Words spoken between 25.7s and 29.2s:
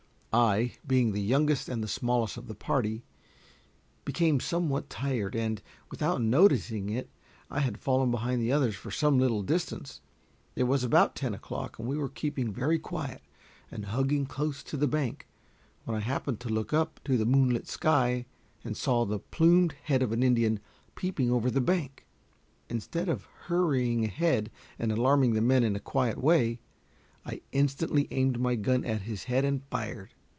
a quiet way, I instantly aimed my gun at